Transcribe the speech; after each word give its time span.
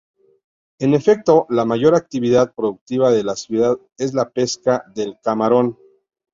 En 0.79 0.95
efecto, 0.95 1.45
la 1.51 1.63
mayor 1.63 1.93
actividad 1.93 2.55
productiva 2.55 3.11
de 3.11 3.23
la 3.23 3.35
ciudad 3.35 3.77
es 3.99 4.15
la 4.15 4.31
pesca 4.31 4.83
del 4.95 5.19
camarón. 5.23 5.77